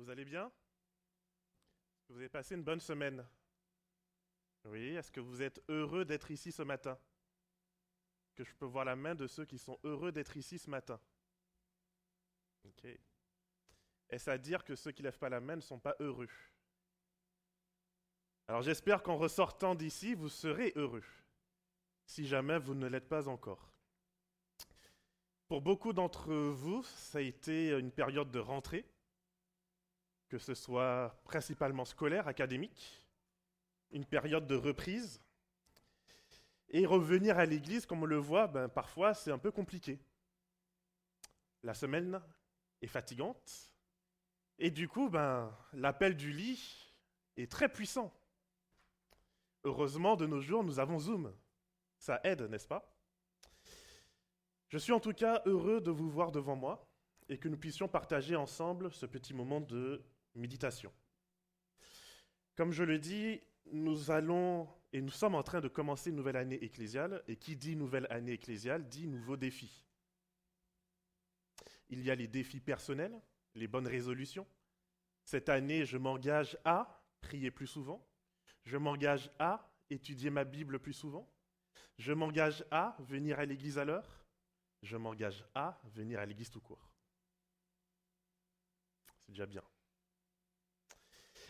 [0.00, 0.50] Vous allez bien?
[2.08, 3.22] Vous avez passé une bonne semaine?
[4.64, 6.98] Oui, est-ce que vous êtes heureux d'être ici ce matin?
[8.34, 10.98] Que je peux voir la main de ceux qui sont heureux d'être ici ce matin?
[12.64, 12.86] Ok.
[14.08, 16.30] Est-ce à dire que ceux qui ne lèvent pas la main ne sont pas heureux?
[18.48, 21.04] Alors j'espère qu'en ressortant d'ici, vous serez heureux,
[22.06, 23.70] si jamais vous ne l'êtes pas encore.
[25.46, 28.86] Pour beaucoup d'entre vous, ça a été une période de rentrée
[30.30, 33.04] que ce soit principalement scolaire, académique,
[33.90, 35.20] une période de reprise.
[36.68, 39.98] Et revenir à l'église, comme on le voit, ben, parfois c'est un peu compliqué.
[41.64, 42.22] La semaine
[42.80, 43.72] est fatigante.
[44.58, 46.94] Et du coup, ben, l'appel du lit
[47.36, 48.14] est très puissant.
[49.64, 51.34] Heureusement, de nos jours, nous avons Zoom.
[51.98, 52.94] Ça aide, n'est-ce pas?
[54.68, 56.88] Je suis en tout cas heureux de vous voir devant moi
[57.28, 60.92] et que nous puissions partager ensemble ce petit moment de méditation.
[62.56, 63.40] Comme je le dis,
[63.72, 67.56] nous allons et nous sommes en train de commencer une nouvelle année ecclésiale, et qui
[67.56, 69.86] dit nouvelle année ecclésiale dit nouveaux défis.
[71.88, 73.20] Il y a les défis personnels,
[73.54, 74.46] les bonnes résolutions.
[75.24, 78.04] Cette année, je m'engage à prier plus souvent,
[78.64, 81.30] je m'engage à étudier ma Bible plus souvent,
[81.98, 84.24] je m'engage à venir à l'église à l'heure,
[84.82, 86.90] je m'engage à venir à l'église tout court.
[89.26, 89.62] C'est déjà bien.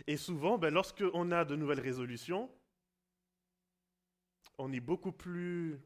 [0.07, 2.51] Et souvent, ben, lorsqu'on a de nouvelles résolutions,
[4.59, 5.81] on est beaucoup plus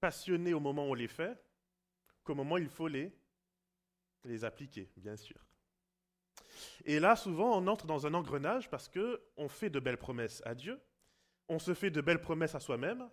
[0.00, 1.36] passionné au moment où on les fait
[2.22, 3.12] qu'au moment où il faut les,
[4.24, 5.44] les appliquer, bien sûr.
[6.84, 10.54] Et là, souvent, on entre dans un engrenage parce qu'on fait de belles promesses à
[10.54, 10.80] Dieu,
[11.48, 13.08] on se fait de belles promesses à soi-même,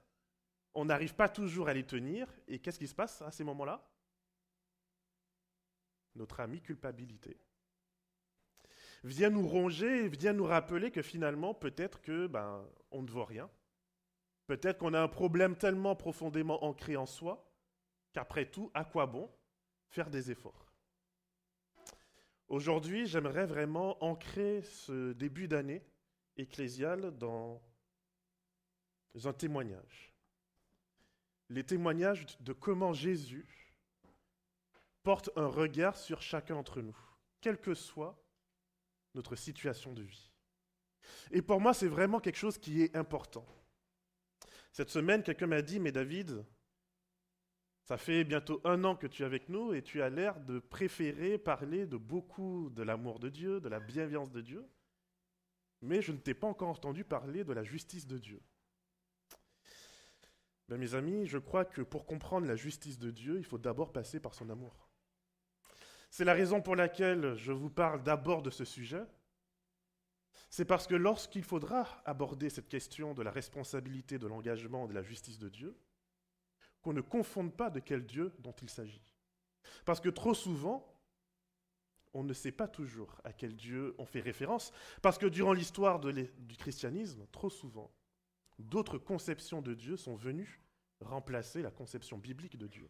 [0.73, 3.89] on n'arrive pas toujours à les tenir, et qu'est-ce qui se passe à ces moments-là?
[6.15, 7.37] Notre ami culpabilité
[9.05, 13.49] vient nous ronger, vient nous rappeler que finalement, peut-être que ben, on ne vaut rien.
[14.47, 17.47] Peut-être qu'on a un problème tellement profondément ancré en soi
[18.13, 19.29] qu'après tout, à quoi bon
[19.89, 20.73] faire des efforts?
[22.47, 25.83] Aujourd'hui, j'aimerais vraiment ancrer ce début d'année
[26.37, 27.61] ecclésiale dans
[29.23, 30.13] un témoignage.
[31.49, 33.75] Les témoignages de comment Jésus
[35.03, 36.97] porte un regard sur chacun d'entre nous,
[37.39, 38.24] quel que soit
[39.15, 40.31] notre situation de vie.
[41.31, 43.45] Et pour moi, c'est vraiment quelque chose qui est important.
[44.71, 46.45] Cette semaine, quelqu'un m'a dit, mais David,
[47.83, 50.59] ça fait bientôt un an que tu es avec nous et tu as l'air de
[50.59, 54.67] préférer parler de beaucoup de l'amour de Dieu, de la bienveillance de Dieu,
[55.81, 58.41] mais je ne t'ai pas encore entendu parler de la justice de Dieu.
[60.67, 63.93] Ben, mes amis, je crois que pour comprendre la justice de Dieu, il faut d'abord
[63.93, 64.84] passer par son amour.
[66.09, 69.03] C'est la raison pour laquelle je vous parle d'abord de ce sujet.
[70.49, 75.03] C'est parce que lorsqu'il faudra aborder cette question de la responsabilité, de l'engagement, de la
[75.03, 75.77] justice de Dieu,
[76.81, 79.03] qu'on ne confonde pas de quel Dieu dont il s'agit.
[79.83, 80.87] Parce que trop souvent,
[82.13, 84.71] on ne sait pas toujours à quel Dieu on fait référence,
[85.01, 87.91] parce que durant l'histoire du christianisme, trop souvent,
[88.57, 90.61] d'autres conceptions de Dieu sont venues
[91.01, 92.89] remplacer la conception biblique de Dieu.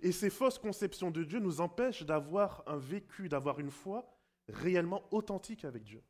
[0.00, 4.18] Et ces fausses conceptions de Dieu nous empêchent d'avoir un vécu, d'avoir une foi
[4.48, 6.02] réellement authentique avec Dieu.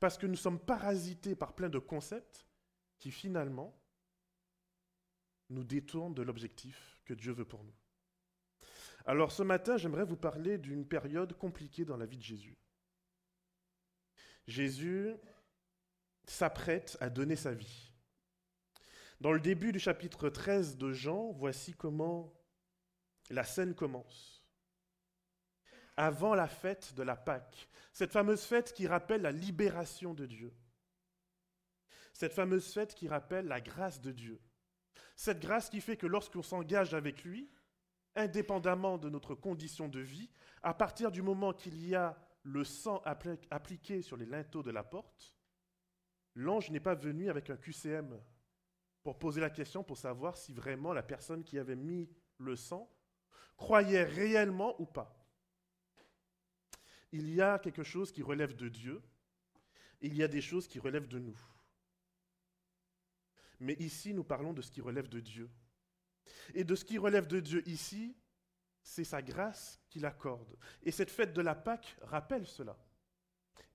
[0.00, 2.46] Parce que nous sommes parasités par plein de concepts
[2.98, 3.78] qui finalement
[5.50, 7.74] nous détournent de l'objectif que Dieu veut pour nous.
[9.06, 12.58] Alors ce matin, j'aimerais vous parler d'une période compliquée dans la vie de Jésus.
[14.46, 15.14] Jésus
[16.26, 17.92] s'apprête à donner sa vie.
[19.20, 22.37] Dans le début du chapitre 13 de Jean, voici comment
[23.30, 24.42] la scène commence.
[25.96, 30.54] Avant la fête de la Pâque, cette fameuse fête qui rappelle la libération de Dieu.
[32.12, 34.40] Cette fameuse fête qui rappelle la grâce de Dieu.
[35.16, 37.50] Cette grâce qui fait que lorsqu'on s'engage avec lui,
[38.14, 40.30] indépendamment de notre condition de vie,
[40.62, 43.02] à partir du moment qu'il y a le sang
[43.50, 45.36] appliqué sur les linteaux de la porte,
[46.34, 48.20] l'ange n'est pas venu avec un QCM
[49.02, 52.08] pour poser la question pour savoir si vraiment la personne qui avait mis
[52.38, 52.88] le sang
[53.58, 55.14] croyait réellement ou pas.
[57.12, 59.02] Il y a quelque chose qui relève de Dieu,
[60.00, 61.38] il y a des choses qui relèvent de nous.
[63.60, 65.50] Mais ici, nous parlons de ce qui relève de Dieu.
[66.54, 68.16] Et de ce qui relève de Dieu ici,
[68.80, 70.56] c'est sa grâce qu'il accorde.
[70.82, 72.78] Et cette fête de la Pâque rappelle cela.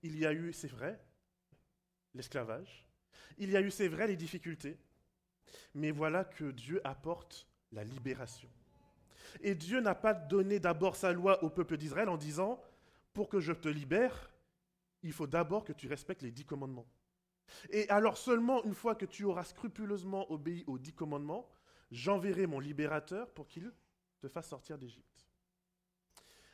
[0.02, 1.04] Il y a eu, c'est vrai,
[2.14, 2.88] l'esclavage.
[3.36, 4.78] Il y a eu, c'est vrai, les difficultés.
[5.74, 8.50] Mais voilà que Dieu apporte la libération.
[9.40, 12.62] Et Dieu n'a pas donné d'abord sa loi au peuple d'Israël en disant,
[13.12, 14.30] pour que je te libère,
[15.02, 16.86] il faut d'abord que tu respectes les dix commandements.
[17.70, 21.48] Et alors seulement une fois que tu auras scrupuleusement obéi aux dix commandements,
[21.90, 23.72] j'enverrai mon libérateur pour qu'il
[24.20, 25.28] te fasse sortir d'Égypte.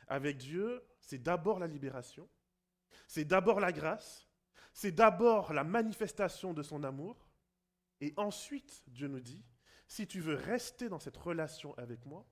[0.07, 2.27] Avec Dieu, c'est d'abord la libération,
[3.07, 4.27] c'est d'abord la grâce,
[4.73, 7.27] c'est d'abord la manifestation de son amour,
[8.01, 9.45] et ensuite, Dieu nous dit,
[9.87, 12.25] si tu veux rester dans cette relation avec moi,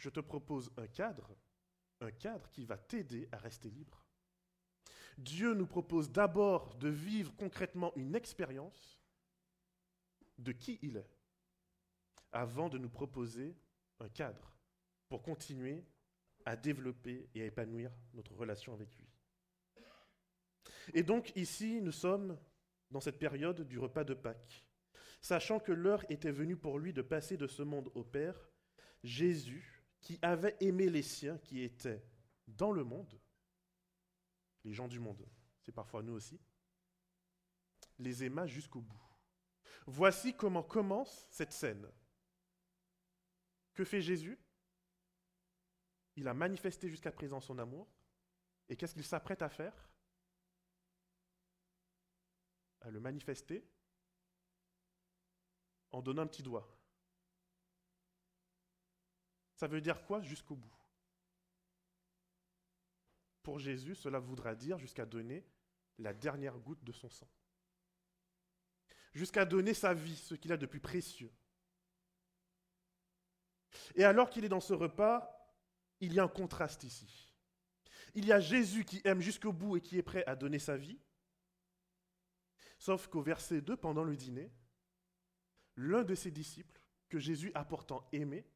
[0.00, 1.36] je te propose un cadre,
[2.00, 4.06] un cadre qui va t'aider à rester libre.
[5.18, 8.98] Dieu nous propose d'abord de vivre concrètement une expérience
[10.38, 11.10] de qui il est,
[12.32, 13.54] avant de nous proposer
[13.98, 14.56] un cadre
[15.10, 15.84] pour continuer
[16.46, 19.06] à développer et à épanouir notre relation avec lui.
[20.94, 22.38] Et donc ici, nous sommes
[22.90, 24.64] dans cette période du repas de Pâques.
[25.20, 28.48] Sachant que l'heure était venue pour lui de passer de ce monde au Père,
[29.02, 32.02] Jésus, qui avait aimé les siens qui étaient
[32.46, 33.20] dans le monde,
[34.64, 35.26] les gens du monde,
[35.60, 36.40] c'est parfois nous aussi,
[37.98, 39.02] les aima jusqu'au bout.
[39.86, 41.90] Voici comment commence cette scène.
[43.74, 44.38] Que fait Jésus?
[46.16, 47.88] Il a manifesté jusqu'à présent son amour.
[48.68, 49.90] Et qu'est-ce qu'il s'apprête à faire?
[52.82, 53.66] À le manifester
[55.92, 56.79] en donnant un petit doigt.
[59.60, 60.74] Ça veut dire quoi jusqu'au bout?
[63.42, 65.44] Pour Jésus, cela voudra dire jusqu'à donner
[65.98, 67.28] la dernière goutte de son sang.
[69.12, 71.30] Jusqu'à donner sa vie, ce qu'il a de plus précieux.
[73.96, 75.30] Et alors qu'il est dans ce repas,
[76.00, 77.30] il y a un contraste ici.
[78.14, 80.78] Il y a Jésus qui aime jusqu'au bout et qui est prêt à donner sa
[80.78, 80.98] vie.
[82.78, 84.50] Sauf qu'au verset 2, pendant le dîner,
[85.76, 86.80] l'un de ses disciples,
[87.10, 88.46] que Jésus a pourtant aimé,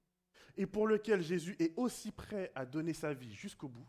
[0.56, 3.87] et pour lequel Jésus est aussi prêt à donner sa vie jusqu'au bout,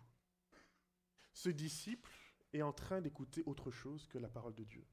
[1.33, 2.11] ce disciple
[2.53, 4.85] est en train d'écouter autre chose que la parole de Dieu.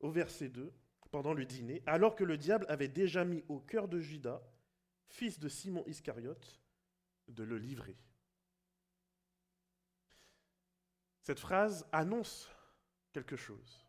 [0.00, 0.72] Au verset 2,
[1.10, 4.42] pendant le dîner, alors que le diable avait déjà mis au cœur de Judas,
[5.06, 6.60] fils de Simon Iscariote,
[7.28, 7.96] de le livrer.
[11.20, 12.50] Cette phrase annonce
[13.12, 13.86] quelque chose.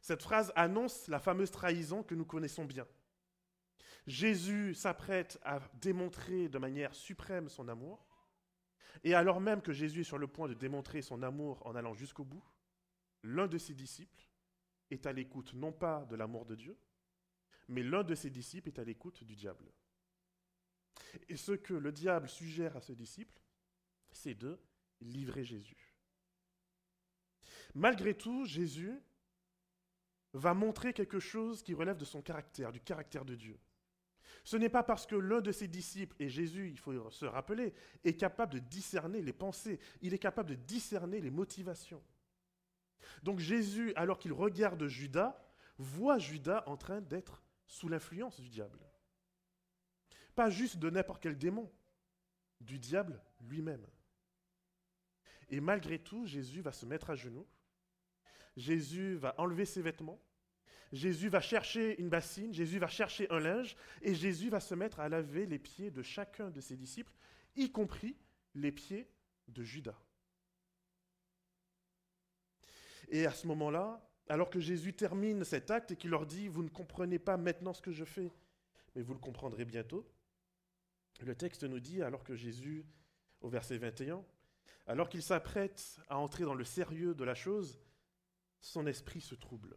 [0.00, 2.86] Cette phrase annonce la fameuse trahison que nous connaissons bien.
[4.06, 8.06] Jésus s'apprête à démontrer de manière suprême son amour,
[9.02, 11.94] et alors même que Jésus est sur le point de démontrer son amour en allant
[11.94, 12.44] jusqu'au bout,
[13.22, 14.28] l'un de ses disciples
[14.90, 16.78] est à l'écoute non pas de l'amour de Dieu,
[17.68, 19.72] mais l'un de ses disciples est à l'écoute du diable.
[21.28, 23.40] Et ce que le diable suggère à ce disciple,
[24.10, 24.58] c'est de
[25.00, 25.94] livrer Jésus.
[27.74, 29.00] Malgré tout, Jésus
[30.32, 33.58] va montrer quelque chose qui relève de son caractère, du caractère de Dieu.
[34.44, 37.72] Ce n'est pas parce que l'un de ses disciples, et Jésus, il faut se rappeler,
[38.04, 42.02] est capable de discerner les pensées, il est capable de discerner les motivations.
[43.22, 45.42] Donc Jésus, alors qu'il regarde Judas,
[45.78, 48.78] voit Judas en train d'être sous l'influence du diable.
[50.34, 51.70] Pas juste de n'importe quel démon,
[52.60, 53.86] du diable lui-même.
[55.48, 57.46] Et malgré tout, Jésus va se mettre à genoux
[58.56, 60.20] Jésus va enlever ses vêtements,
[60.92, 65.00] Jésus va chercher une bassine, Jésus va chercher un linge, et Jésus va se mettre
[65.00, 67.12] à laver les pieds de chacun de ses disciples,
[67.56, 68.16] y compris
[68.54, 69.08] les pieds
[69.48, 69.98] de Judas.
[73.08, 76.62] Et à ce moment-là, alors que Jésus termine cet acte et qu'il leur dit, vous
[76.62, 78.32] ne comprenez pas maintenant ce que je fais,
[78.94, 80.08] mais vous le comprendrez bientôt,
[81.20, 82.86] le texte nous dit, alors que Jésus,
[83.40, 84.24] au verset 21,
[84.86, 87.80] alors qu'il s'apprête à entrer dans le sérieux de la chose,
[88.60, 89.76] son esprit se trouble.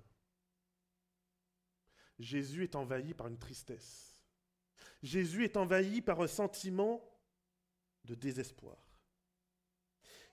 [2.19, 4.23] Jésus est envahi par une tristesse.
[5.03, 7.03] Jésus est envahi par un sentiment
[8.05, 8.77] de désespoir.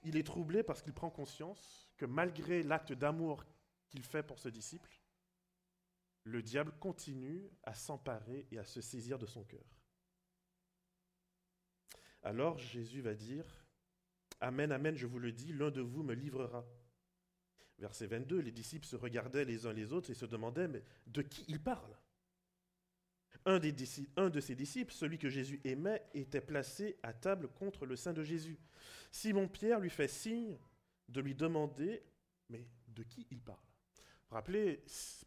[0.02, 3.44] Il est troublé parce qu'il prend conscience que malgré l'acte d'amour
[3.88, 5.00] qu'il fait pour ce disciple,
[6.24, 9.64] le diable continue à s'emparer et à se saisir de son cœur.
[12.22, 13.44] Alors Jésus va dire,
[14.40, 16.64] Amen, Amen, je vous le dis, l'un de vous me livrera.
[17.78, 21.22] Verset 22, les disciples se regardaient les uns les autres et se demandaient, mais de
[21.22, 21.96] qui il parle?
[23.46, 27.96] Un, des, de ses disciples, celui que Jésus aimait, était placé à table contre le
[27.96, 28.58] sein de Jésus.
[29.10, 30.56] Simon Pierre lui fait signe
[31.08, 32.02] de lui demander,
[32.48, 33.58] mais de qui il parle?
[34.30, 34.82] Rappelez,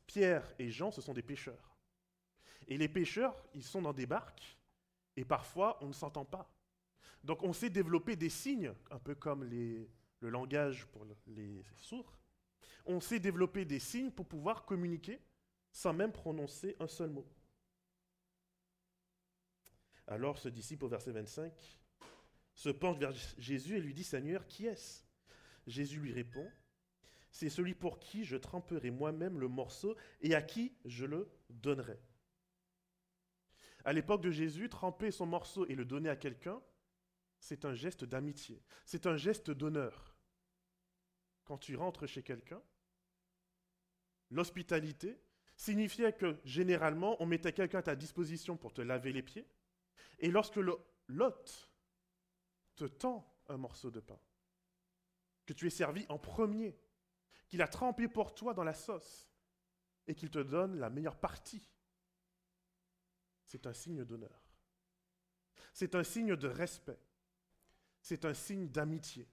[0.07, 1.77] Pierre et Jean, ce sont des pêcheurs.
[2.67, 4.57] Et les pêcheurs, ils sont dans des barques,
[5.15, 6.49] et parfois on ne s'entend pas.
[7.23, 9.89] Donc on sait développer des signes, un peu comme le
[10.29, 12.17] langage pour les sourds
[12.87, 15.21] on sait développer des signes pour pouvoir communiquer
[15.71, 17.27] sans même prononcer un seul mot.
[20.07, 21.53] Alors ce disciple au verset 25
[22.53, 25.03] se penche vers Jésus et lui dit, Seigneur, qui est-ce?
[25.67, 26.49] Jésus lui répond,
[27.29, 31.99] c'est celui pour qui je tremperai moi-même le morceau et à qui je le donnerai.
[33.83, 36.61] À l'époque de Jésus, tremper son morceau et le donner à quelqu'un,
[37.39, 40.15] c'est un geste d'amitié, c'est un geste d'honneur.
[41.45, 42.61] Quand tu rentres chez quelqu'un,
[44.29, 45.19] l'hospitalité
[45.55, 49.47] signifiait que généralement, on mettait quelqu'un à ta disposition pour te laver les pieds,
[50.19, 50.59] et lorsque
[51.07, 51.69] l'hôte
[52.75, 54.19] te tend un morceau de pain,
[55.45, 56.77] que tu es servi en premier,
[57.47, 59.29] qu'il a trempé pour toi dans la sauce,
[60.07, 61.69] et qu'il te donne la meilleure partie,
[63.45, 64.43] c'est un signe d'honneur.
[65.73, 66.99] C'est un signe de respect.
[68.01, 69.29] C'est un signe d'amitié.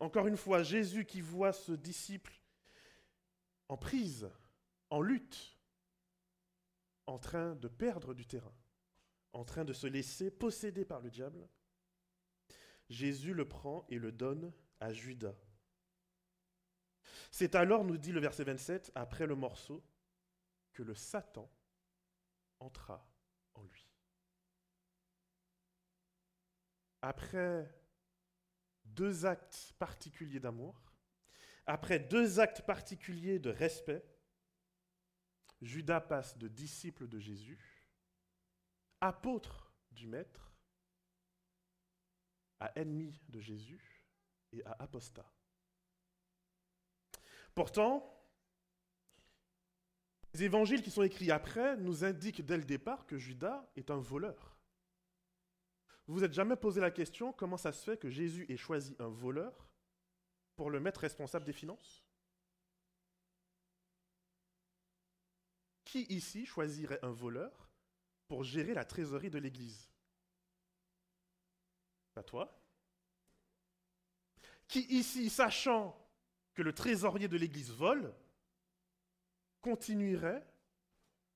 [0.00, 2.41] Encore une fois, Jésus qui voit ce disciple
[3.68, 4.30] en prise,
[4.90, 5.58] en lutte,
[7.06, 8.54] en train de perdre du terrain,
[9.32, 11.48] en train de se laisser posséder par le diable,
[12.88, 15.36] Jésus le prend et le donne à Judas.
[17.30, 19.82] C'est alors, nous dit le verset 27, après le morceau,
[20.72, 21.50] que le Satan
[22.60, 23.06] entra
[23.54, 23.88] en lui.
[27.00, 27.74] Après
[28.84, 30.91] deux actes particuliers d'amour,
[31.66, 34.04] après deux actes particuliers de respect,
[35.60, 37.88] Judas passe de disciple de Jésus,
[39.00, 40.52] apôtre du Maître,
[42.58, 44.06] à ennemi de Jésus
[44.52, 45.30] et à apostat.
[47.54, 48.08] Pourtant,
[50.34, 53.98] les évangiles qui sont écrits après nous indiquent dès le départ que Judas est un
[53.98, 54.56] voleur.
[56.06, 58.96] Vous vous êtes jamais posé la question comment ça se fait que Jésus ait choisi
[58.98, 59.68] un voleur
[60.56, 62.04] pour le mettre responsable des finances.
[65.84, 67.70] Qui ici choisirait un voleur
[68.28, 69.90] pour gérer la trésorerie de l'Église?
[72.14, 72.58] Pas toi.
[74.68, 75.98] Qui ici, sachant
[76.54, 78.14] que le trésorier de l'Église vole,
[79.60, 80.46] continuerait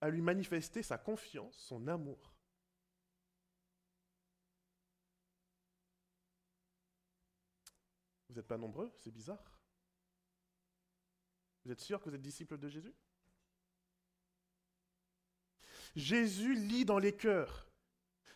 [0.01, 2.36] à lui manifester sa confiance, son amour?
[8.37, 9.59] Vous n'êtes pas nombreux, c'est bizarre.
[11.65, 12.95] Vous êtes sûr que vous êtes disciples de Jésus?
[15.95, 17.67] Jésus lit dans les cœurs.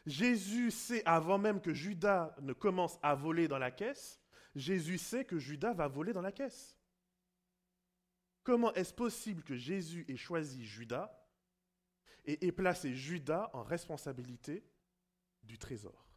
[0.07, 4.23] Jésus sait avant même que Judas ne commence à voler dans la caisse,
[4.55, 6.75] Jésus sait que Judas va voler dans la caisse.
[8.43, 11.15] Comment est-ce possible que Jésus ait choisi Judas
[12.25, 14.65] et ait placé Judas en responsabilité
[15.43, 16.10] du trésor?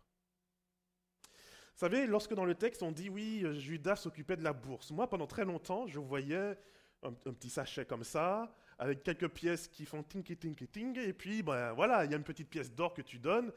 [1.76, 5.28] Savez, lorsque dans le texte on dit oui, Judas s'occupait de la bourse, moi pendant
[5.28, 6.58] très longtemps je voyais
[7.04, 11.44] un, petit sachet comme ça, avec quelques pièces qui font tinky tinky ting, et puis
[11.44, 13.52] ben voilà, il y a une petite pièce d'or que tu donnes.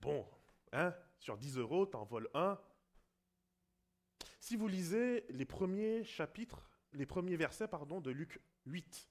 [0.00, 0.26] Bon,
[0.72, 2.58] hein, sur 10 euros, tu en voles un.
[4.38, 9.08] Si vous lisez les premiers chapitres les premiers versets pardon, de Luc 8.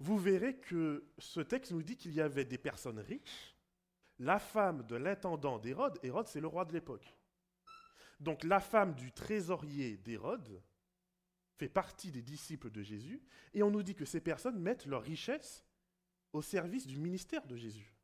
[0.00, 3.56] Vous verrez que ce texte nous dit qu'il y avait des personnes riches,
[4.18, 7.14] la femme de l'intendant d'Hérode, Hérode c'est le roi de l'époque.
[8.20, 10.62] Donc la femme du trésorier d'Hérode
[11.56, 13.22] fait partie des disciples de Jésus,
[13.52, 15.66] et on nous dit que ces personnes mettent leur richesse
[16.32, 17.94] au service du ministère de Jésus.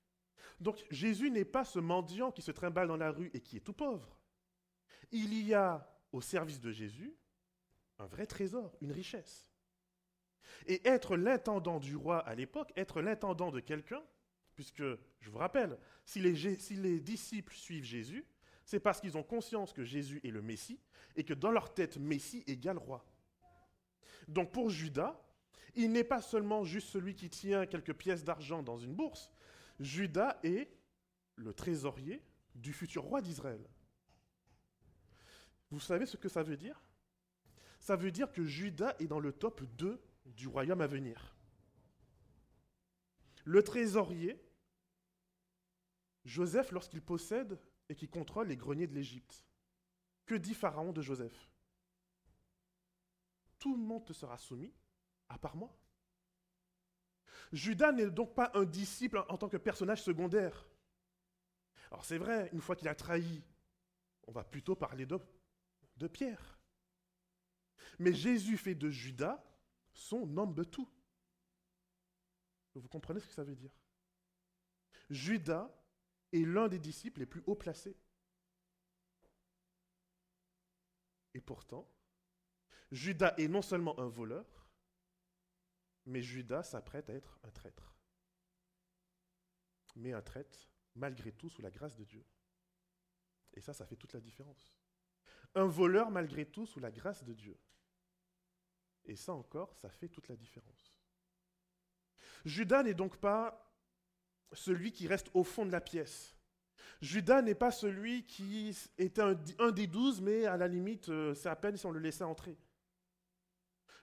[0.60, 3.60] Donc Jésus n'est pas ce mendiant qui se trimballe dans la rue et qui est
[3.60, 4.18] tout pauvre.
[5.10, 7.14] Il y a au service de Jésus
[7.98, 9.50] un vrai trésor, une richesse.
[10.66, 14.02] Et être l'intendant du roi à l'époque, être l'intendant de quelqu'un,
[14.54, 14.82] puisque,
[15.20, 18.24] je vous rappelle, si les, si les disciples suivent Jésus,
[18.64, 20.80] c'est parce qu'ils ont conscience que Jésus est le Messie
[21.16, 23.04] et que dans leur tête, Messie égale roi.
[24.28, 25.20] Donc pour Judas,
[25.74, 29.30] il n'est pas seulement juste celui qui tient quelques pièces d'argent dans une bourse,
[29.80, 30.70] Judas est
[31.36, 32.22] le trésorier
[32.54, 33.68] du futur roi d'Israël.
[35.70, 36.80] Vous savez ce que ça veut dire?
[37.80, 41.34] Ça veut dire que Judas est dans le top 2 du royaume à venir.
[43.44, 44.40] Le trésorier,
[46.24, 49.44] Joseph, lorsqu'il possède et qui contrôle les greniers de l'Égypte,
[50.26, 51.50] que dit Pharaon de Joseph?
[53.58, 54.72] Tout le monde te sera soumis,
[55.28, 55.74] à part moi.
[57.52, 60.68] Judas n'est donc pas un disciple en tant que personnage secondaire.
[61.90, 63.42] Alors c'est vrai, une fois qu'il a trahi,
[64.26, 65.18] on va plutôt parler de,
[65.96, 66.58] de Pierre.
[67.98, 69.42] Mais Jésus fait de Judas
[69.92, 70.88] son homme de tout.
[72.74, 73.70] Vous comprenez ce que ça veut dire?
[75.10, 75.70] Judas
[76.34, 77.96] est l'un des disciples les plus haut placés.
[81.34, 81.90] Et pourtant,
[82.90, 84.68] Judas est non seulement un voleur,
[86.06, 87.94] mais Judas s'apprête à être un traître.
[89.96, 92.24] Mais un traître, malgré tout, sous la grâce de Dieu.
[93.54, 94.76] Et ça, ça fait toute la différence.
[95.54, 97.58] Un voleur malgré tout sous la grâce de Dieu.
[99.04, 100.96] Et ça encore, ça fait toute la différence.
[102.44, 103.73] Judas n'est donc pas
[104.54, 106.34] celui qui reste au fond de la pièce.
[107.00, 111.48] Judas n'est pas celui qui était un, des douze, mais à la limite, euh, c'est
[111.48, 112.56] à peine si on le laissait entrer.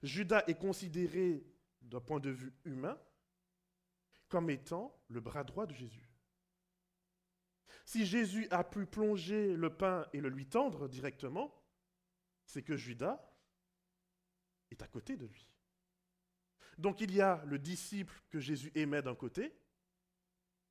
[0.03, 1.46] Judas est considéré,
[1.81, 3.00] d'un point de vue humain,
[4.29, 6.10] comme étant le bras droit de Jésus.
[7.86, 11.53] Si Jésus a pu plonger le pain et le lui tendre directement,
[12.46, 13.20] c'est que Judas
[14.70, 15.50] est à côté de lui.
[16.77, 19.53] Donc il y a le disciple que Jésus aimait d'un côté,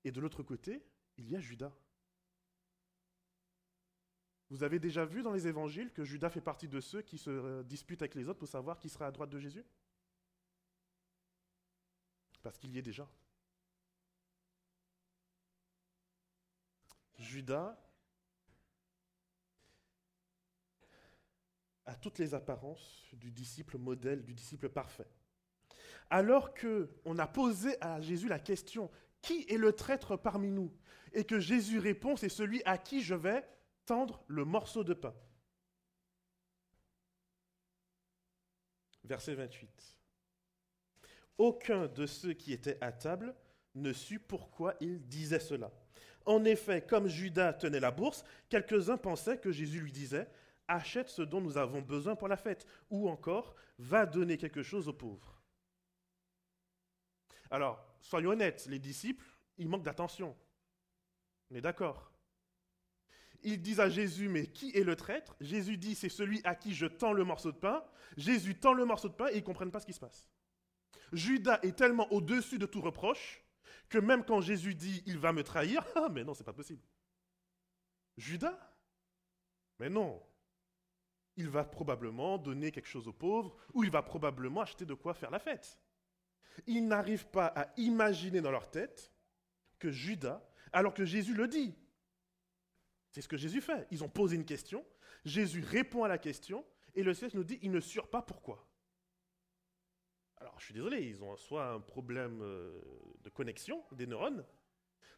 [0.05, 0.83] et de l'autre côté,
[1.17, 1.73] il y a Judas.
[4.51, 7.31] Vous avez déjà vu dans les évangiles que Judas fait partie de ceux qui se
[7.31, 9.65] euh, disputent avec les autres pour savoir qui sera à droite de Jésus?
[12.43, 13.09] Parce qu'il y est déjà.
[17.19, 17.79] Judas
[21.85, 25.09] a toutes les apparences du disciple modèle, du disciple parfait.
[26.09, 28.91] Alors que on a posé à Jésus la question
[29.23, 30.73] qui est le traître parmi nous?
[31.13, 33.45] Et que Jésus répond c'est celui à qui je vais
[33.87, 35.15] tendre le morceau de pain.
[39.05, 39.69] Verset 28.
[41.39, 43.35] Aucun de ceux qui étaient à table
[43.75, 45.73] ne sut pourquoi il disait cela.
[46.27, 50.29] En effet, comme Judas tenait la bourse, quelques-uns pensaient que Jésus lui disait
[50.69, 54.89] Achète ce dont nous avons besoin pour la fête, ou encore Va donner quelque chose
[54.89, 55.43] aux pauvres.
[57.51, 59.27] Alors, soyons honnêtes, les disciples,
[59.59, 60.37] ils manquent d'attention.
[61.51, 62.13] On est d'accord
[63.43, 65.37] Ils disent à Jésus, mais qui est le traître?
[65.41, 67.85] Jésus dit, c'est celui à qui je tends le morceau de pain.
[68.17, 70.29] Jésus tend le morceau de pain et ils ne comprennent pas ce qui se passe.
[71.13, 73.45] Judas est tellement au-dessus de tout reproche
[73.89, 76.83] que même quand Jésus dit il va me trahir, ah mais non, c'est pas possible.
[78.17, 78.59] Judas?
[79.79, 80.23] Mais non.
[81.37, 85.15] Il va probablement donner quelque chose aux pauvres ou il va probablement acheter de quoi
[85.15, 85.81] faire la fête.
[86.67, 89.13] Ils n'arrivent pas à imaginer dans leur tête
[89.79, 91.75] que Judas, alors que Jésus le dit,
[93.11, 93.87] c'est ce que Jésus fait.
[93.91, 94.85] Ils ont posé une question,
[95.25, 98.67] Jésus répond à la question, et le Seigneur nous dit, il ne sure pas pourquoi.
[100.37, 102.81] Alors, je suis désolé, ils ont soit un problème euh,
[103.23, 104.45] de connexion des neurones,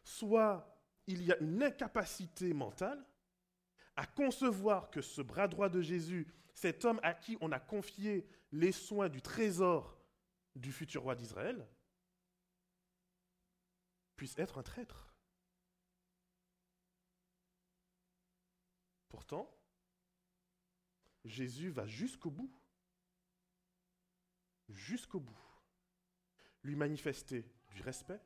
[0.03, 3.05] soit il y a une incapacité mentale
[3.95, 8.27] à concevoir que ce bras droit de Jésus, cet homme à qui on a confié
[8.51, 9.97] les soins du trésor
[10.55, 11.67] du futur roi d'Israël,
[14.15, 15.13] puisse être un traître.
[19.09, 19.49] Pourtant,
[21.25, 22.53] Jésus va jusqu'au bout
[24.69, 25.39] jusqu'au bout,
[26.63, 28.21] lui manifester du respect,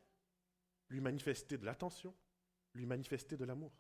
[0.90, 2.16] lui manifester de l'attention,
[2.74, 3.72] lui manifester de l'amour.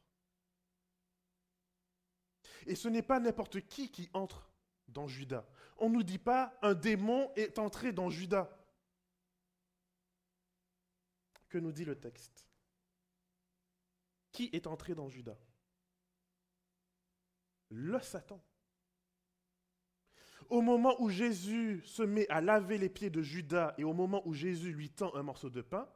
[2.66, 4.50] Et ce n'est pas n'importe qui qui entre
[4.88, 5.48] dans Judas.
[5.78, 8.50] On ne nous dit pas un démon est entré dans Judas.
[11.50, 12.46] Que nous dit le texte?
[14.32, 15.38] Qui est entré dans Judas
[17.70, 18.44] Le Satan.
[20.50, 24.26] Au moment où Jésus se met à laver les pieds de Judas et au moment
[24.26, 25.90] où Jésus lui tend un morceau de pain,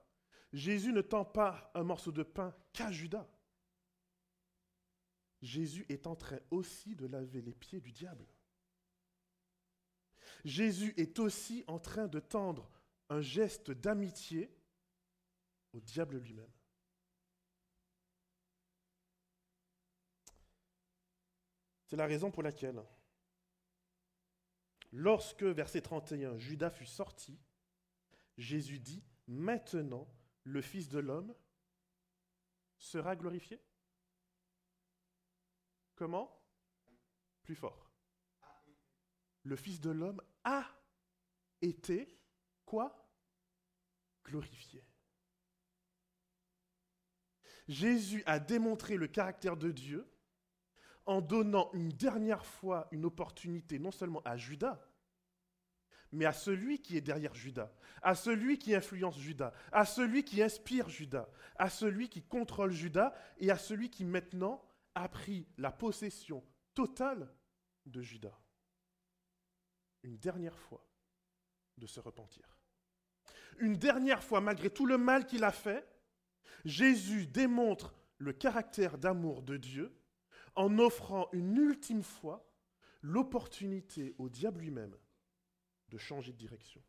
[0.51, 3.27] Jésus ne tend pas un morceau de pain qu'à Judas.
[5.41, 8.25] Jésus est en train aussi de laver les pieds du diable.
[10.43, 12.69] Jésus est aussi en train de tendre
[13.09, 14.53] un geste d'amitié
[15.73, 16.51] au diable lui-même.
[21.85, 22.81] C'est la raison pour laquelle
[24.93, 27.39] Lorsque, verset 31, Judas fut sorti,
[28.37, 30.07] Jésus dit, maintenant
[30.43, 31.33] le Fils de l'homme
[32.77, 33.61] sera glorifié.
[35.95, 36.41] Comment?
[37.43, 37.91] Plus fort.
[39.43, 40.65] Le Fils de l'homme a
[41.61, 42.17] été
[42.65, 42.97] quoi?
[44.25, 44.83] Glorifié.
[47.67, 50.07] Jésus a démontré le caractère de Dieu
[51.05, 54.79] en donnant une dernière fois une opportunité non seulement à Judas,
[56.11, 60.41] mais à celui qui est derrière Judas, à celui qui influence Judas, à celui qui
[60.41, 64.63] inspire Judas, à celui qui contrôle Judas et à celui qui maintenant
[64.95, 67.33] a pris la possession totale
[67.85, 68.37] de Judas.
[70.03, 70.85] Une dernière fois
[71.77, 72.57] de se repentir.
[73.59, 75.87] Une dernière fois, malgré tout le mal qu'il a fait,
[76.65, 79.95] Jésus démontre le caractère d'amour de Dieu
[80.55, 82.47] en offrant une ultime fois
[83.01, 84.95] l'opportunité au diable lui-même
[85.89, 86.83] de changer de direction.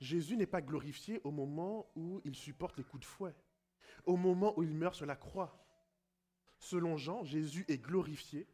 [0.00, 3.34] Jésus n'est pas glorifié au moment où il supporte les coups de fouet,
[4.04, 5.62] au moment où il meurt sur la croix.
[6.58, 8.48] selon Jean, Jésus est glorifié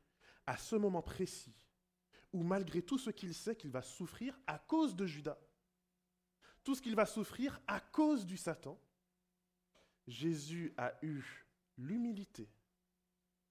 [0.47, 1.55] à ce moment précis
[2.33, 5.39] où malgré tout ce qu'il sait qu'il va souffrir à cause de Judas,
[6.65, 8.81] tout ce qu'il va souffrir à cause du Satan,
[10.07, 11.23] Jésus a eu
[11.77, 12.49] l'humilité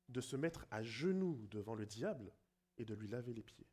[0.10, 2.34] de se mettre à genoux devant le diable
[2.78, 3.68] et de lui laver les pieds.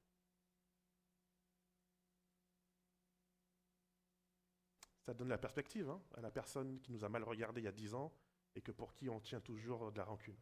[5.09, 7.69] Ça donne la perspective hein, à la personne qui nous a mal regardé il y
[7.69, 8.13] a dix ans
[8.55, 10.37] et que pour qui on tient toujours de la rancune.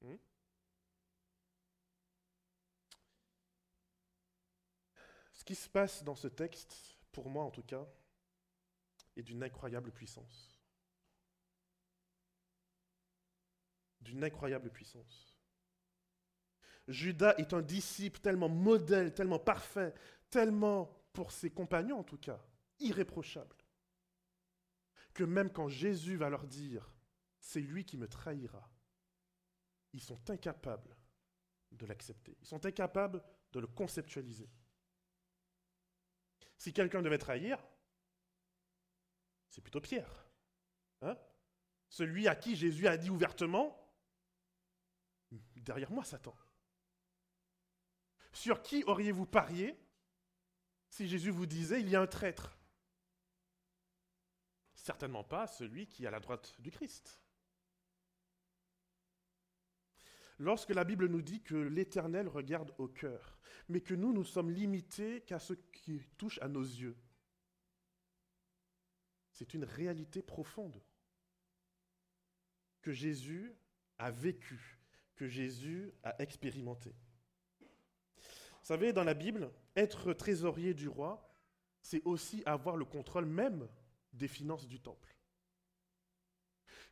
[0.00, 0.16] Hmm?
[5.40, 7.88] Ce qui se passe dans ce texte, pour moi en tout cas,
[9.16, 10.60] est d'une incroyable puissance.
[14.02, 15.34] D'une incroyable puissance.
[16.88, 19.94] Judas est un disciple tellement modèle, tellement parfait,
[20.28, 22.44] tellement, pour ses compagnons en tout cas,
[22.78, 23.56] irréprochable,
[25.14, 26.92] que même quand Jésus va leur dire,
[27.38, 28.70] c'est lui qui me trahira,
[29.94, 30.94] ils sont incapables
[31.72, 32.36] de l'accepter.
[32.42, 34.50] Ils sont incapables de le conceptualiser.
[36.60, 37.58] Si quelqu'un devait trahir,
[39.48, 40.26] c'est plutôt Pierre.
[41.00, 41.16] Hein?
[41.88, 43.90] Celui à qui Jésus a dit ouvertement,
[45.56, 46.36] derrière moi Satan.
[48.34, 49.74] Sur qui auriez-vous parié
[50.90, 52.58] si Jésus vous disait, il y a un traître?
[54.74, 57.22] Certainement pas celui qui est à la droite du Christ.
[60.40, 64.50] Lorsque la Bible nous dit que l'Éternel regarde au cœur, mais que nous, nous sommes
[64.50, 66.96] limités qu'à ce qui touche à nos yeux,
[69.32, 70.82] c'est une réalité profonde
[72.80, 73.54] que Jésus
[73.98, 74.80] a vécue,
[75.14, 76.94] que Jésus a expérimentée.
[77.60, 81.36] Vous savez, dans la Bible, être trésorier du roi,
[81.82, 83.68] c'est aussi avoir le contrôle même
[84.14, 85.14] des finances du temple.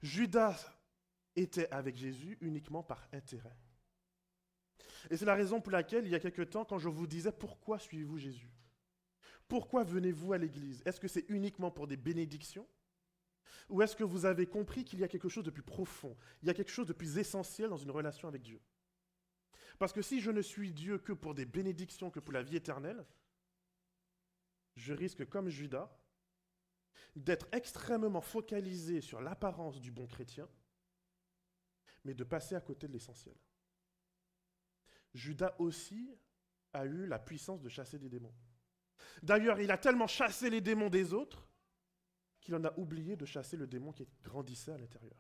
[0.03, 0.78] Judas
[1.39, 3.57] était avec Jésus uniquement par intérêt.
[5.11, 7.33] Et c'est la raison pour laquelle, il y a quelque temps, quand je vous disais
[7.33, 8.51] pourquoi suivez-vous Jésus?
[9.47, 10.83] Pourquoi venez-vous à l'église?
[10.85, 12.67] Est-ce que c'est uniquement pour des bénédictions?
[13.71, 16.17] Ou est-ce que vous avez compris qu'il y a quelque chose de plus profond?
[16.43, 18.61] Il y a quelque chose de plus essentiel dans une relation avec Dieu?
[19.79, 22.57] Parce que si je ne suis Dieu que pour des bénédictions, que pour la vie
[22.57, 23.05] éternelle,
[24.77, 25.91] je risque, comme Judas,
[27.17, 30.49] d'être extrêmement focalisé sur l'apparence du bon chrétien,
[32.05, 33.37] mais de passer à côté de l'essentiel.
[35.15, 36.19] Judas aussi
[36.73, 38.35] a eu la puissance de chasser des démons.
[39.23, 41.49] D'ailleurs, il a tellement chassé les démons des autres
[42.41, 45.19] qu'il en a oublié de chasser le démon qui grandissait à l'intérieur.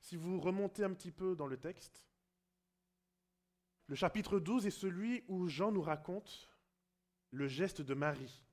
[0.00, 2.06] Si vous remontez un petit peu dans le texte,
[3.86, 6.50] le chapitre 12 est celui où Jean nous raconte
[7.30, 8.44] le geste de Marie,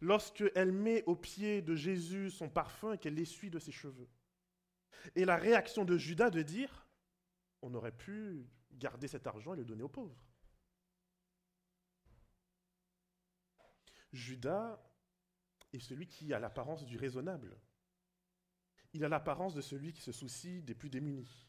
[0.00, 4.08] lorsqu'elle met au pied de Jésus son parfum et qu'elle l'essuie de ses cheveux.
[5.14, 6.86] Et la réaction de Judas de dire,
[7.62, 10.16] on aurait pu garder cet argent et le donner aux pauvres.
[14.12, 14.80] Judas
[15.72, 17.58] est celui qui a l'apparence du raisonnable.
[18.92, 21.46] Il a l'apparence de celui qui se soucie des plus démunis.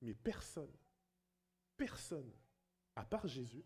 [0.00, 0.74] Mais personne,
[1.76, 2.32] personne
[2.96, 3.64] à part Jésus,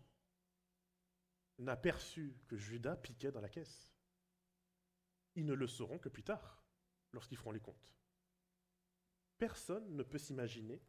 [1.59, 3.91] n'a perçu que Judas piquait dans la caisse.
[5.35, 6.63] Ils ne le sauront que plus tard,
[7.13, 7.95] lorsqu'ils feront les comptes.
[9.37, 10.81] Personne ne peut s'imaginer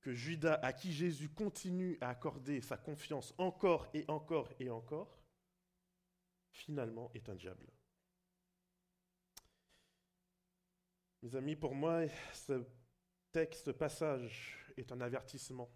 [0.00, 5.22] que Judas, à qui Jésus continue à accorder sa confiance encore et encore et encore,
[6.50, 7.72] finalement est un diable.
[11.22, 12.64] Mes amis, pour moi, ce
[13.30, 15.70] texte, ce passage est un avertissement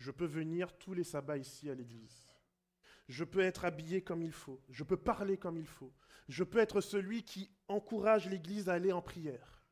[0.00, 2.26] je peux venir tous les sabbats ici à l'église.
[3.06, 4.64] Je peux être habillé comme il faut.
[4.70, 5.92] Je peux parler comme il faut.
[6.26, 9.62] Je peux être celui qui encourage l'église à aller en prière.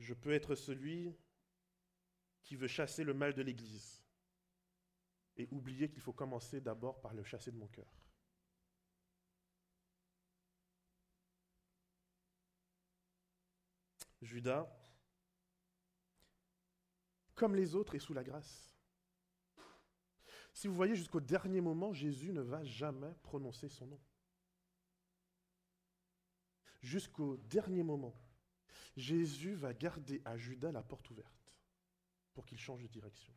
[0.00, 1.16] Je peux être celui
[2.42, 4.02] qui veut chasser le mal de l'église
[5.36, 7.94] et oublier qu'il faut commencer d'abord par le chasser de mon cœur.
[14.20, 14.68] Judas
[17.42, 18.72] comme les autres, et sous la grâce.
[20.52, 24.00] Si vous voyez jusqu'au dernier moment, Jésus ne va jamais prononcer son nom.
[26.80, 28.14] Jusqu'au dernier moment,
[28.96, 31.52] Jésus va garder à Judas la porte ouverte
[32.32, 33.34] pour qu'il change de direction.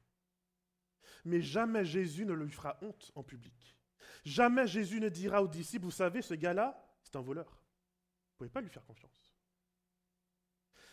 [1.24, 3.76] Mais jamais Jésus ne lui fera honte en public.
[4.24, 7.48] Jamais Jésus ne dira aux disciples, vous savez, ce gars-là, c'est un voleur.
[7.48, 9.36] Vous ne pouvez pas lui faire confiance.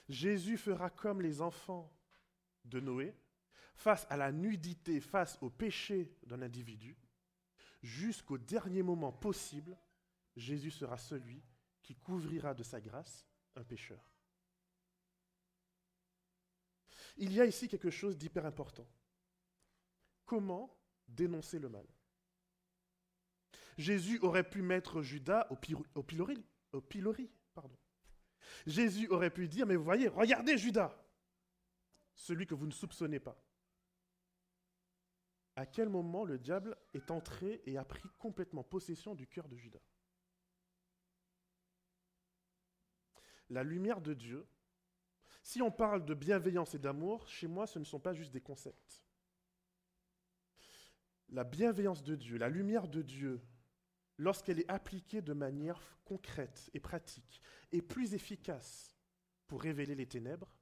[0.09, 1.93] Jésus fera comme les enfants
[2.65, 3.15] de Noé,
[3.75, 6.97] face à la nudité, face au péché d'un individu,
[7.83, 9.77] jusqu'au dernier moment possible,
[10.37, 11.43] Jésus sera celui
[11.83, 14.03] qui couvrira de sa grâce un pécheur.
[17.17, 18.87] Il y a ici quelque chose d'hyper important.
[20.25, 20.75] Comment
[21.09, 21.87] dénoncer le mal?
[23.77, 25.57] Jésus aurait pu mettre Judas au,
[26.03, 26.45] pilori.
[28.67, 30.95] Jésus aurait pu dire, mais vous voyez, regardez Judas,
[32.15, 33.43] celui que vous ne soupçonnez pas.
[35.57, 39.57] À quel moment le diable est entré et a pris complètement possession du cœur de
[39.57, 39.83] Judas?
[43.51, 44.47] La lumière de Dieu,
[45.43, 48.41] si on parle de bienveillance et d'amour, chez moi, ce ne sont pas juste des
[48.41, 49.05] concepts.
[51.29, 53.43] La bienveillance de Dieu, la lumière de Dieu,
[54.17, 58.97] lorsqu'elle est appliquée de manière concrète et pratique, est plus efficace
[59.47, 60.55] pour révéler les ténèbres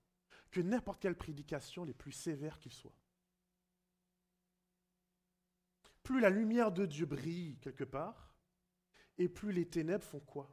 [0.51, 2.97] que n'importe quelle prédication, les plus sévères qu'il soit.
[6.03, 8.35] Plus la lumière de Dieu brille quelque part,
[9.19, 10.53] et plus les ténèbres font quoi?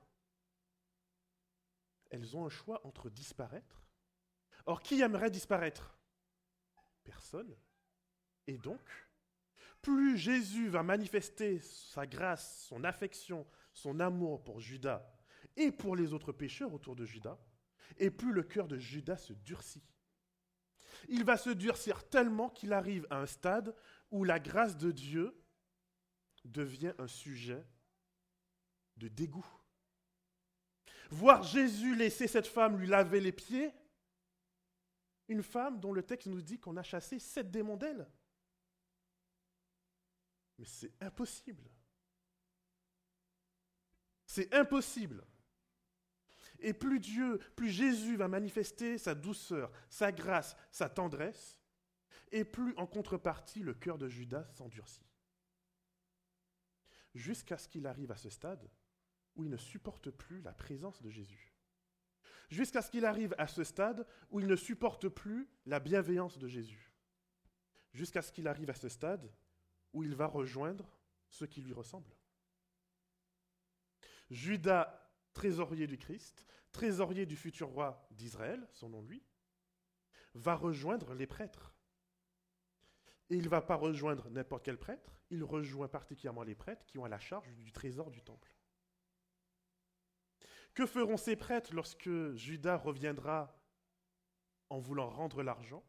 [2.09, 3.83] Elles ont un choix entre disparaître.
[4.65, 5.97] Or, qui aimerait disparaître?
[7.03, 7.55] Personne.
[8.45, 8.81] Et donc,
[9.81, 15.09] plus Jésus va manifester sa grâce, son affection, son amour pour Judas
[15.55, 17.39] et pour les autres pécheurs autour de Judas,
[17.97, 19.83] et plus le cœur de Judas se durcit.
[21.09, 23.75] Il va se durcir tellement qu'il arrive à un stade
[24.11, 25.39] où la grâce de Dieu
[26.45, 27.65] devient un sujet
[28.97, 29.45] de dégoût.
[31.09, 33.71] Voir Jésus laisser cette femme lui laver les pieds,
[35.27, 38.09] une femme dont le texte nous dit qu'on a chassé sept démons d'elle.
[40.57, 41.69] Mais c'est impossible.
[44.25, 45.25] C'est impossible.
[46.59, 51.57] Et plus Dieu, plus Jésus va manifester sa douceur, sa grâce, sa tendresse,
[52.31, 55.05] et plus en contrepartie le cœur de Judas s'endurcit.
[57.13, 58.69] Jusqu'à ce qu'il arrive à ce stade
[59.35, 61.53] où il ne supporte plus la présence de Jésus.
[62.49, 66.47] Jusqu'à ce qu'il arrive à ce stade où il ne supporte plus la bienveillance de
[66.47, 66.93] Jésus.
[67.93, 69.31] Jusqu'à ce qu'il arrive à ce stade
[69.93, 70.87] où il va rejoindre
[71.29, 72.15] ceux qui lui ressemblent.
[74.29, 75.06] Judas
[75.37, 79.23] trésorier du Christ, trésorier du futur roi d'Israël, nom lui,
[80.33, 81.75] va rejoindre les prêtres.
[83.29, 86.97] Et il ne va pas rejoindre n'importe quel prêtre, il rejoint particulièrement les prêtres qui
[86.97, 88.51] ont à la charge du trésor du temple.
[90.73, 93.55] Que feront ces prêtres lorsque Judas reviendra
[94.71, 95.83] en voulant rendre l'argent?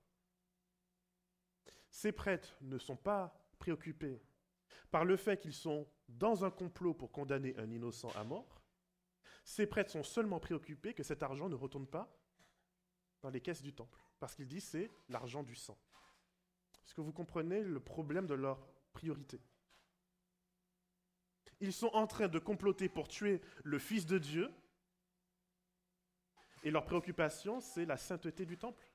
[1.88, 4.20] Ces prêtres ne sont pas préoccupés
[4.90, 8.57] par le fait qu'ils sont dans un complot pour condamner un innocent à mort,
[9.48, 12.14] ces prêtres sont seulement préoccupés que cet argent ne retourne pas
[13.22, 15.78] dans les caisses du temple, parce qu'ils disent c'est l'argent du sang.
[16.84, 19.40] Est-ce que vous comprenez le problème de leur priorité?
[21.60, 24.52] Ils sont en train de comploter pour tuer le Fils de Dieu,
[26.62, 28.86] et leur préoccupation, c'est la sainteté du temple.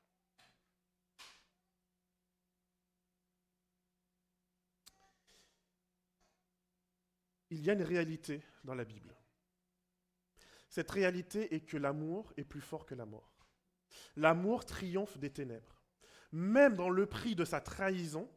[7.49, 9.17] Il y a une réalité dans la Bible.
[10.73, 13.37] Cette réalité est que l'amour est plus fort que la mort.
[14.15, 15.83] L'amour triomphe des ténèbres.
[16.31, 18.27] Même dans le prix de sa trahison,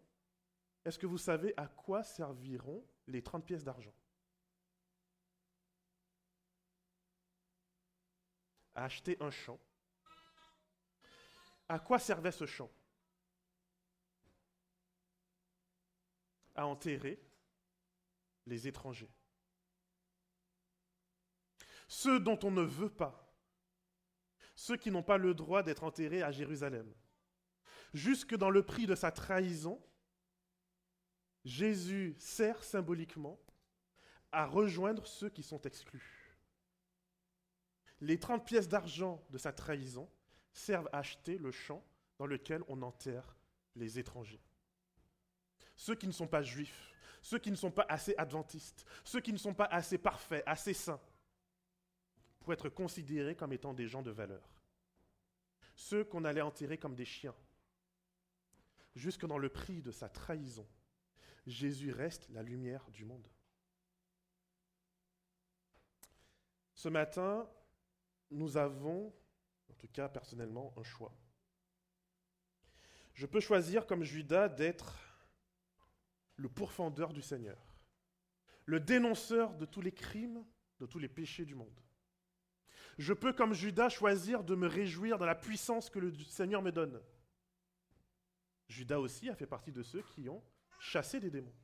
[0.84, 3.94] est-ce que vous savez à quoi serviront les 30 pièces d'argent?
[8.74, 9.58] À acheter un champ.
[11.70, 12.70] À quoi servait ce champ?
[16.54, 17.18] À enterrer
[18.44, 19.10] les étrangers
[21.88, 23.34] ceux dont on ne veut pas,
[24.54, 26.92] ceux qui n'ont pas le droit d'être enterrés à Jérusalem.
[27.92, 29.80] Jusque dans le prix de sa trahison,
[31.44, 33.40] Jésus sert symboliquement
[34.32, 36.36] à rejoindre ceux qui sont exclus.
[38.00, 40.10] Les 30 pièces d'argent de sa trahison
[40.52, 41.84] servent à acheter le champ
[42.18, 43.36] dans lequel on enterre
[43.74, 44.42] les étrangers.
[45.76, 49.32] Ceux qui ne sont pas juifs, ceux qui ne sont pas assez adventistes, ceux qui
[49.32, 51.00] ne sont pas assez parfaits, assez saints,
[52.46, 54.62] pour être considérés comme étant des gens de valeur.
[55.74, 57.34] Ceux qu'on allait enterrer comme des chiens.
[58.94, 60.64] Jusque dans le prix de sa trahison,
[61.44, 63.26] Jésus reste la lumière du monde.
[66.72, 67.50] Ce matin,
[68.30, 69.12] nous avons,
[69.68, 71.12] en tout cas personnellement, un choix.
[73.14, 74.96] Je peux choisir comme Judas d'être
[76.36, 77.74] le pourfendeur du Seigneur,
[78.66, 80.46] le dénonceur de tous les crimes,
[80.78, 81.80] de tous les péchés du monde.
[82.98, 86.72] Je peux, comme Judas, choisir de me réjouir dans la puissance que le Seigneur me
[86.72, 87.00] donne.
[88.68, 90.42] Judas aussi a fait partie de ceux qui ont
[90.78, 91.54] chassé des démons.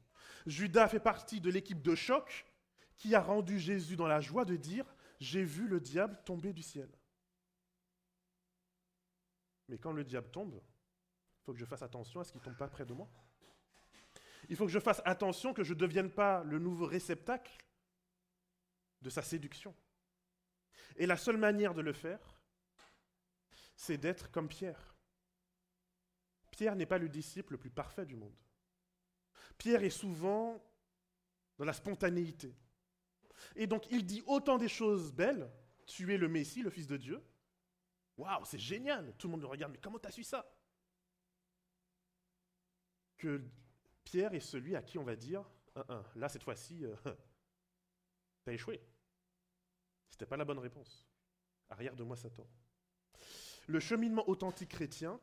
[0.46, 2.44] Judas fait partie de l'équipe de choc
[2.96, 4.84] qui a rendu Jésus dans la joie de dire
[5.20, 6.88] J'ai vu le diable tomber du ciel.
[9.68, 12.44] Mais quand le diable tombe, il faut que je fasse attention à ce qu'il ne
[12.44, 13.08] tombe pas près de moi.
[14.48, 17.56] Il faut que je fasse attention que je ne devienne pas le nouveau réceptacle
[19.00, 19.74] de sa séduction.
[20.96, 22.40] Et la seule manière de le faire,
[23.76, 24.94] c'est d'être comme Pierre.
[26.50, 28.36] Pierre n'est pas le disciple le plus parfait du monde.
[29.58, 30.62] Pierre est souvent
[31.58, 32.54] dans la spontanéité.
[33.56, 35.50] Et donc il dit autant des choses belles,
[35.86, 37.22] tu es le Messie, le Fils de Dieu.
[38.16, 40.46] Waouh, c'est génial, tout le monde le regarde, mais comment tu as su ça?
[43.16, 43.42] Que
[44.04, 45.44] Pierre est celui à qui on va dire,
[46.14, 46.94] là cette fois-ci, euh,
[48.44, 48.52] tu as
[50.12, 50.22] échoué.
[50.22, 51.06] C'était pas la bonne réponse.
[51.70, 52.46] Arrière de moi Satan.
[53.66, 55.18] Le cheminement authentique chrétien,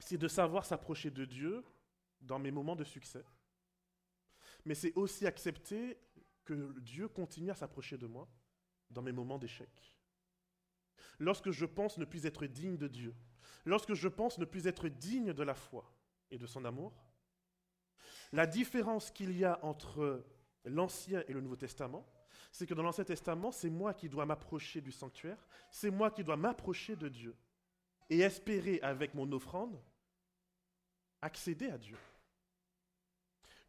[0.00, 1.64] c'est de savoir s'approcher de Dieu
[2.20, 3.24] dans mes moments de succès.
[4.64, 5.98] Mais c'est aussi accepter
[6.44, 8.28] que Dieu continue à s'approcher de moi
[8.90, 9.68] dans mes moments d'échec.
[11.18, 13.14] Lorsque je pense ne plus être digne de Dieu,
[13.64, 15.84] lorsque je pense ne plus être digne de la foi
[16.30, 16.92] et de son amour,
[18.32, 20.24] la différence qu'il y a entre
[20.64, 22.06] l'Ancien et le Nouveau Testament,
[22.56, 25.36] c'est que dans l'Ancien Testament, c'est moi qui dois m'approcher du sanctuaire,
[25.70, 27.36] c'est moi qui dois m'approcher de Dieu
[28.08, 29.78] et espérer avec mon offrande
[31.20, 31.98] accéder à Dieu.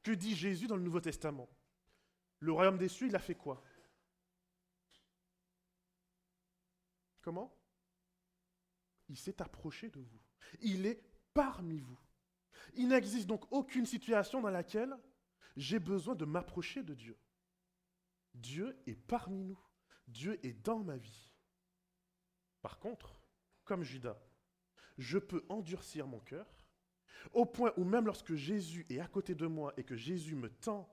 [0.02, 1.50] Que dit Jésus dans le Nouveau Testament?
[2.40, 3.62] Le royaume des cieux, il a fait quoi?
[7.22, 7.54] Comment?
[9.10, 10.22] Il s'est approché de vous.
[10.62, 12.00] Il est parmi vous.
[12.76, 14.98] Il n'existe donc aucune situation dans laquelle
[15.58, 17.18] j'ai besoin de m'approcher de Dieu.
[18.38, 19.60] Dieu est parmi nous.
[20.08, 21.34] Dieu est dans ma vie.
[22.62, 23.20] Par contre,
[23.66, 24.20] comme Judas,
[24.98, 26.48] je peux endurcir mon cœur
[27.34, 30.50] au point où même lorsque Jésus est à côté de moi et que Jésus me
[30.50, 30.90] tend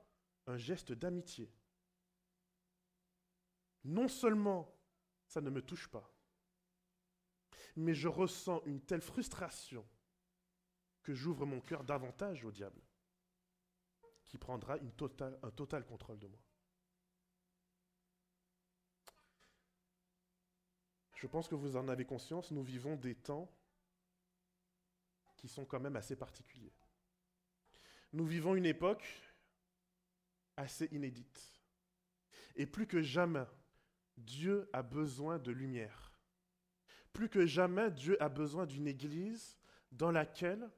[0.47, 1.53] un geste d'amitié,
[3.85, 4.75] non seulement
[5.27, 6.11] ça ne me touche pas,
[7.77, 9.87] mais je ressens une telle frustration
[11.03, 12.81] que j'ouvre mon cœur davantage au diable,
[14.25, 14.93] qui prendra une
[15.43, 16.41] un total contrôle de moi.
[21.25, 23.51] Je pense que vous en avez conscience, nous vivons des temps
[25.39, 26.75] qui sont quand même assez particuliers.
[28.13, 29.09] Nous vivons une époque
[30.59, 31.51] assez inédite.
[32.57, 33.47] Et plus que jamais,
[34.19, 36.13] Dieu a besoin de lumière.
[37.15, 39.57] Plus que jamais, Dieu a besoin d'une église
[39.93, 40.71] dans laquelle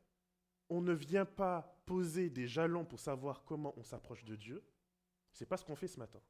[0.69, 4.65] on ne vient pas poser des jalons pour savoir comment on s'approche de Dieu.
[5.33, 6.21] Ce n'est pas ce qu'on fait ce matin.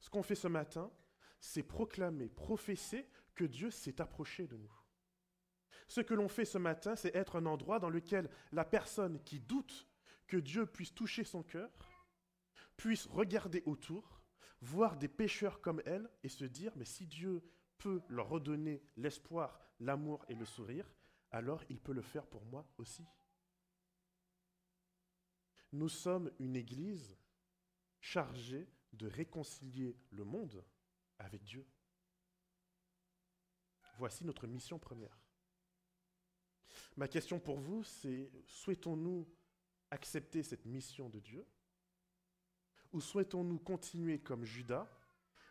[0.00, 0.90] Ce qu'on fait ce matin,
[1.44, 4.72] c'est proclamer, professer que Dieu s'est approché de nous.
[5.86, 9.40] Ce que l'on fait ce matin, c'est être un endroit dans lequel la personne qui
[9.40, 9.86] doute
[10.26, 11.70] que Dieu puisse toucher son cœur,
[12.78, 14.22] puisse regarder autour,
[14.62, 17.42] voir des pécheurs comme elle et se dire, mais si Dieu
[17.76, 20.90] peut leur redonner l'espoir, l'amour et le sourire,
[21.30, 23.04] alors il peut le faire pour moi aussi.
[25.72, 27.18] Nous sommes une Église
[28.00, 30.64] chargée de réconcilier le monde
[31.18, 31.66] avec Dieu.
[33.98, 35.16] Voici notre mission première.
[36.96, 39.28] Ma question pour vous, c'est souhaitons-nous
[39.90, 41.46] accepter cette mission de Dieu?
[42.92, 44.88] Ou souhaitons-nous continuer comme Judas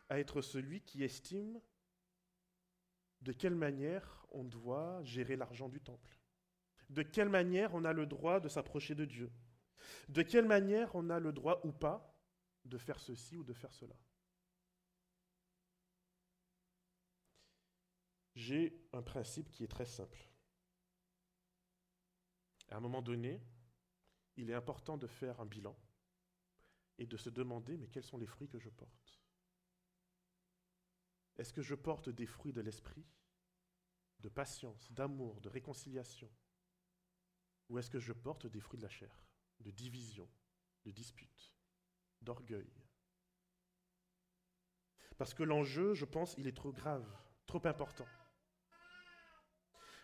[0.10, 1.62] à être celui qui estime
[3.22, 6.20] de quelle manière on doit gérer l'argent du temple?
[6.90, 9.32] De quelle manière on a le droit de s'approcher de Dieu?
[10.10, 12.14] De quelle manière on a le droit ou pas
[12.66, 13.96] de faire ceci ou de faire cela?
[18.36, 20.28] J'ai un principe qui est très simple.
[22.70, 23.42] À un moment donné,
[24.36, 25.78] il est important de faire un bilan
[26.98, 29.20] et de se demander, mais quels sont les fruits que je porte?
[31.36, 33.06] Est-ce que je porte des fruits de l'esprit,
[34.20, 36.32] de patience, d'amour, de réconciliation?
[37.70, 39.26] Ou est-ce que je porte des fruits de la chair,
[39.60, 40.30] de division,
[40.86, 41.54] de dispute,
[42.22, 42.72] d'orgueil?
[45.18, 47.08] Parce que l'enjeu, je pense, il est trop grave,
[47.46, 48.08] trop important.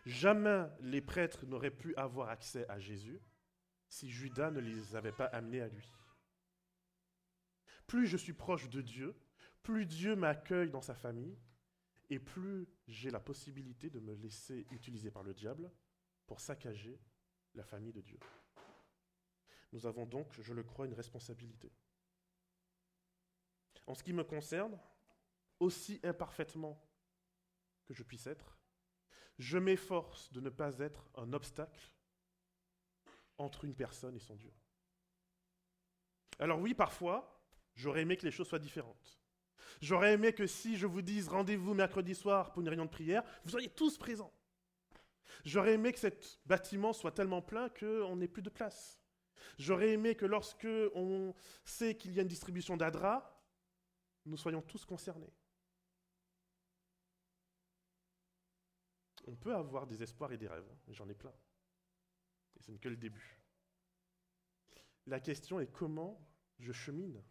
[0.06, 3.20] Jamais les prêtres n'auraient pu avoir accès à Jésus
[3.88, 5.92] si Judas ne les avait pas amenés à lui.
[7.88, 9.16] Plus je suis proche de Dieu,
[9.64, 11.38] plus Dieu m'accueille dans sa famille,
[12.10, 15.72] et plus j'ai la possibilité de me laisser utiliser par le diable
[16.28, 17.00] pour saccager
[17.56, 18.20] la famille de Dieu.
[19.72, 21.72] Nous avons donc, je le crois, une responsabilité.
[23.86, 24.80] En ce qui me concerne,
[25.60, 26.80] aussi imparfaitement
[27.86, 28.59] que je puisse être,
[29.40, 31.92] je m'efforce de ne pas être un obstacle
[33.38, 34.52] entre une personne et son Dieu.
[36.40, 37.42] Alors oui, parfois,
[37.76, 39.20] j'aurais aimé que les choses soient différentes.
[39.82, 43.24] J'aurais aimé que si je vous dise rendez-vous mercredi soir pour une réunion de prière,
[43.44, 44.34] vous soyez tous présents.
[45.46, 46.08] J'aurais aimé que ce
[46.46, 49.00] bâtiment soit tellement plein qu'on n'ait plus de place.
[49.58, 51.34] J'aurais aimé que lorsque on
[51.64, 53.42] sait qu'il y a une distribution d'Adra,
[54.26, 55.34] nous soyons tous concernés.
[59.30, 61.32] On peut avoir des espoirs et des rêves, j'en ai plein.
[62.58, 63.40] Et ce n'est que le début.
[65.06, 66.20] La question est comment
[66.58, 67.24] je chemine?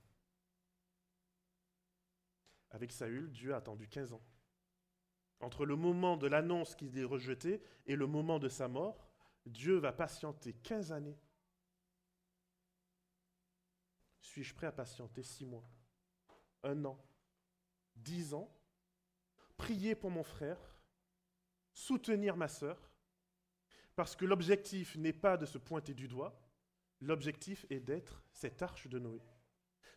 [2.70, 4.22] Avec Saül, Dieu a attendu 15 ans.
[5.40, 9.10] Entre le moment de l'annonce qu'il est rejeté et le moment de sa mort,
[9.44, 11.18] Dieu va patienter 15 années.
[14.20, 15.68] Suis-je prêt à patienter 6 mois,
[16.62, 17.04] un an,
[17.96, 18.56] 10 ans,
[19.56, 20.77] prier pour mon frère,
[21.78, 22.90] soutenir ma sœur,
[23.94, 26.40] parce que l'objectif n'est pas de se pointer du doigt,
[27.00, 29.22] l'objectif est d'être cette arche de Noé,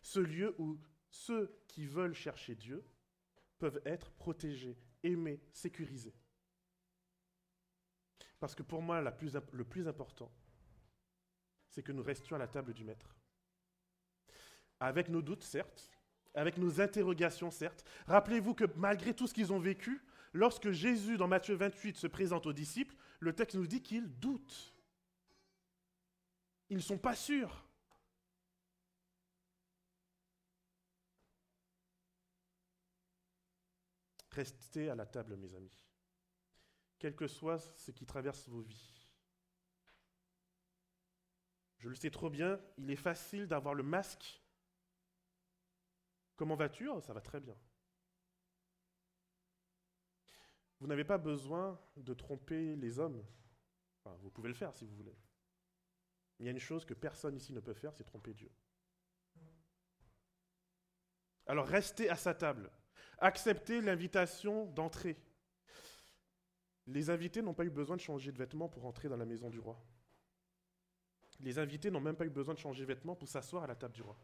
[0.00, 0.78] ce lieu où
[1.10, 2.84] ceux qui veulent chercher Dieu
[3.58, 6.14] peuvent être protégés, aimés, sécurisés.
[8.38, 10.32] Parce que pour moi, le plus important,
[11.68, 13.16] c'est que nous restions à la table du Maître.
[14.78, 15.90] Avec nos doutes, certes,
[16.34, 17.84] avec nos interrogations, certes.
[18.06, 20.02] Rappelez-vous que malgré tout ce qu'ils ont vécu,
[20.32, 24.74] lorsque Jésus, dans Matthieu 28, se présente aux disciples, le texte nous dit qu'ils doutent.
[26.70, 27.66] Ils ne sont pas sûrs.
[34.30, 35.84] Restez à la table, mes amis,
[36.98, 39.10] quel que soit ce qui traverse vos vies.
[41.76, 44.40] Je le sais trop bien, il est facile d'avoir le masque.
[46.36, 46.88] Comment vas-tu?
[46.88, 47.56] Oh, Ça va très bien.
[50.82, 53.24] Vous n'avez pas besoin de tromper les hommes.
[54.18, 55.16] vous pouvez le faire si vous voulez.
[56.40, 58.50] Il y a une chose que personne ici ne peut faire, c'est tromper Dieu.
[61.46, 62.68] Alors restez à sa table.
[63.18, 65.16] Acceptez l'invitation d'entrer.
[66.88, 69.50] Les invités n'ont pas eu besoin de changer de vêtements pour entrer dans la maison
[69.50, 69.80] du roi.
[71.38, 73.76] Les invités n'ont même pas eu besoin de changer de vêtements pour s'asseoir à la
[73.76, 74.18] table du roi.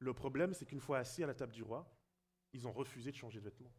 [0.00, 1.90] Le problème, c'est qu'une fois assis à la table du roi,
[2.52, 3.72] ils ont refusé de changer de vêtements.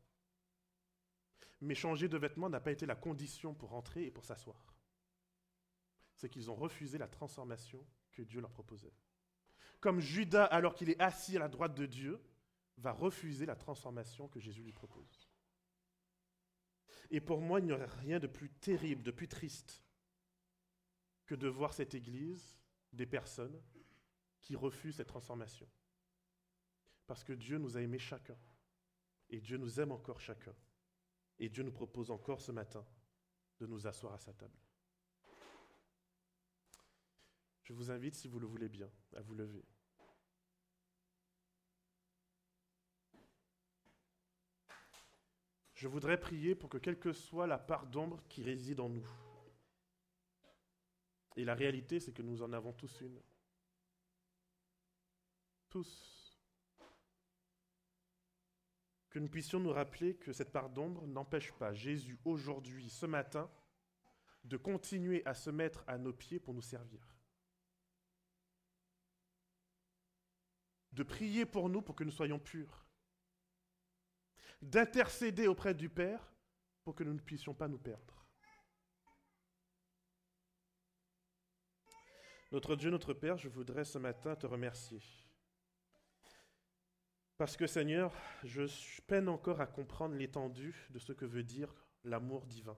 [1.62, 4.74] Mais changer de vêtements n'a pas été la condition pour entrer et pour s'asseoir.
[6.16, 8.94] C'est qu'ils ont refusé la transformation que Dieu leur proposait.
[9.80, 12.22] Comme Judas, alors qu'il est assis à la droite de Dieu,
[12.78, 15.30] va refuser la transformation que Jésus lui propose.
[17.12, 19.84] Et pour moi, il n'y aurait rien de plus terrible, de plus triste
[21.26, 22.58] que de voir cette Église,
[22.92, 23.62] des personnes
[24.42, 25.68] qui refusent cette transformation.
[27.08, 28.38] Parce que Dieu nous a aimés chacun.
[29.30, 30.56] Et Dieu nous aime encore chacun.
[31.44, 32.86] Et Dieu nous propose encore ce matin
[33.60, 34.58] de nous asseoir à sa table.
[37.64, 39.66] Je vous invite, si vous le voulez bien, à vous lever.
[45.74, 49.10] Je voudrais prier pour que quelle que soit la part d'ombre qui réside en nous,
[51.36, 53.22] et la réalité c'est que nous en avons tous une,
[55.70, 56.13] tous,
[59.14, 63.48] que nous puissions nous rappeler que cette part d'ombre n'empêche pas Jésus aujourd'hui, ce matin,
[64.44, 67.00] de continuer à se mettre à nos pieds pour nous servir.
[70.94, 72.84] De prier pour nous pour que nous soyons purs
[74.64, 76.34] d'intercéder auprès du Père
[76.84, 78.26] pour que nous ne puissions pas nous perdre.
[82.52, 85.02] Notre Dieu, notre Père, je voudrais ce matin te remercier.
[87.44, 88.16] Parce que Seigneur,
[88.46, 88.64] je
[89.06, 91.76] peine encore à comprendre l'étendue de ce que veut dire
[92.06, 92.78] l'amour divin.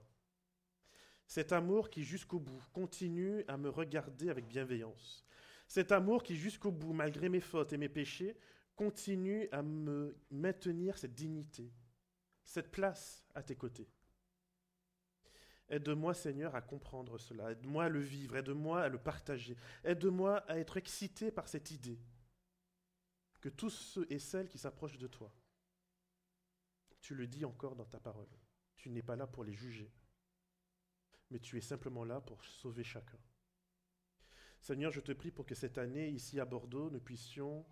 [1.24, 5.24] Cet amour qui jusqu'au bout continue à me regarder avec bienveillance.
[5.68, 8.36] Cet amour qui jusqu'au bout, malgré mes fautes et mes péchés,
[8.74, 11.72] continue à me maintenir cette dignité,
[12.42, 13.88] cette place à tes côtés.
[15.68, 17.52] Aide-moi, Seigneur, à comprendre cela.
[17.52, 18.34] Aide-moi à le vivre.
[18.34, 19.56] Aide-moi à le partager.
[19.84, 22.00] Aide-moi à être excité par cette idée
[23.46, 25.32] que tous ceux et celles qui s'approchent de toi,
[26.98, 28.28] tu le dis encore dans ta parole,
[28.74, 29.94] tu n'es pas là pour les juger,
[31.30, 33.20] mais tu es simplement là pour sauver chacun.
[34.58, 37.64] Seigneur, je te prie pour que cette année, ici à Bordeaux, nous puissions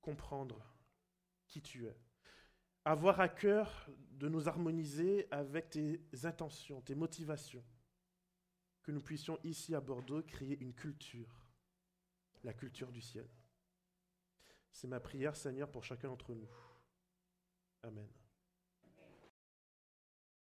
[0.00, 0.64] comprendre
[1.46, 2.00] qui tu es.
[2.86, 7.66] Avoir à cœur de nous harmoniser avec tes intentions, tes motivations.
[8.82, 11.50] Que nous puissions ici à Bordeaux créer une culture,
[12.44, 13.28] la culture du ciel.
[14.74, 16.48] C'est ma prière, Seigneur, pour chacun d'entre nous.
[17.84, 18.08] Amen.